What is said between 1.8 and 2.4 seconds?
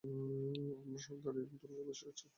বসে গেছি।